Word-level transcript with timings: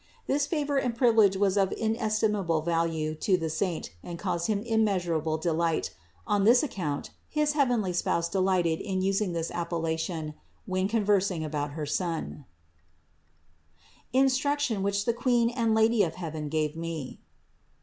This 0.25 0.47
favor 0.47 0.77
and 0.77 0.95
privilege 0.97 1.37
was 1.37 1.57
of 1.57 1.71
in 1.73 1.95
estimable 1.95 2.63
value 2.63 3.13
to 3.13 3.37
the 3.37 3.51
saint 3.51 3.91
and 4.01 4.17
caused 4.17 4.47
him 4.47 4.63
immeasur 4.63 5.15
able 5.19 5.37
delight; 5.37 5.93
on 6.25 6.43
this 6.43 6.63
account 6.63 7.11
his 7.29 7.53
heavenly 7.53 7.93
Spouse 7.93 8.27
de 8.27 8.39
lighted 8.39 8.81
in 8.81 9.03
using 9.03 9.33
this 9.33 9.51
appellation 9.51 10.33
when 10.65 10.87
conversing 10.87 11.43
about 11.43 11.73
her 11.73 11.85
Son. 11.85 12.45
THE 14.11 14.17
INCARNATION 14.21 14.77
429 14.77 14.81
INSTRUCTION 14.81 14.81
WHICH 14.81 15.05
THE 15.05 15.13
QUEEN 15.13 15.49
AND 15.51 15.75
LADY 15.75 16.01
OF 16.01 16.15
HEAVEN 16.15 16.49
GAVE 16.49 16.75
ME. 16.75 17.19